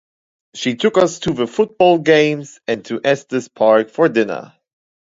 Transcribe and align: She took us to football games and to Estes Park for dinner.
She 0.55 0.77
took 0.77 0.97
us 0.97 1.19
to 1.19 1.45
football 1.45 1.99
games 1.99 2.59
and 2.67 2.83
to 2.85 2.99
Estes 3.03 3.49
Park 3.49 3.91
for 3.91 4.09
dinner. 4.09 4.55